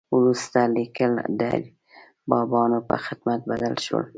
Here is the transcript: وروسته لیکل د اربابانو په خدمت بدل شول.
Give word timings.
وروسته 0.17 0.59
لیکل 0.75 1.13
د 1.39 1.41
اربابانو 1.57 2.79
په 2.89 2.95
خدمت 3.05 3.39
بدل 3.51 3.75
شول. 3.85 4.05